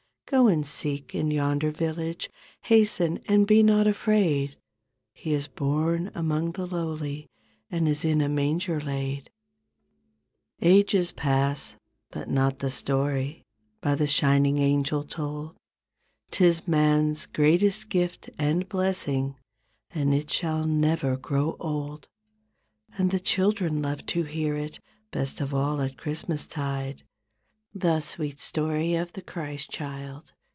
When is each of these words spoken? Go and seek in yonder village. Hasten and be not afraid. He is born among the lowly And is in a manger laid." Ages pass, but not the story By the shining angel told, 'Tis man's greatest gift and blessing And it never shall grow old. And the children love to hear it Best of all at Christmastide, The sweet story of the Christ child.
Go 0.31 0.47
and 0.47 0.65
seek 0.65 1.13
in 1.13 1.29
yonder 1.29 1.71
village. 1.71 2.29
Hasten 2.61 3.19
and 3.27 3.45
be 3.45 3.61
not 3.61 3.85
afraid. 3.85 4.55
He 5.13 5.33
is 5.33 5.47
born 5.49 6.09
among 6.15 6.53
the 6.53 6.65
lowly 6.65 7.29
And 7.69 7.85
is 7.85 8.05
in 8.05 8.21
a 8.21 8.29
manger 8.29 8.79
laid." 8.79 9.29
Ages 10.61 11.11
pass, 11.11 11.75
but 12.11 12.29
not 12.29 12.59
the 12.59 12.69
story 12.69 13.43
By 13.81 13.95
the 13.95 14.07
shining 14.07 14.57
angel 14.57 15.03
told, 15.03 15.57
'Tis 16.29 16.65
man's 16.65 17.25
greatest 17.25 17.89
gift 17.89 18.29
and 18.37 18.69
blessing 18.69 19.35
And 19.93 20.13
it 20.13 20.41
never 20.45 21.09
shall 21.15 21.17
grow 21.17 21.57
old. 21.59 22.07
And 22.97 23.11
the 23.11 23.19
children 23.19 23.81
love 23.81 24.05
to 24.05 24.23
hear 24.23 24.55
it 24.55 24.79
Best 25.11 25.41
of 25.41 25.53
all 25.53 25.81
at 25.81 25.97
Christmastide, 25.97 27.03
The 27.73 28.01
sweet 28.01 28.37
story 28.41 28.95
of 28.95 29.13
the 29.13 29.21
Christ 29.21 29.69
child. 29.69 30.33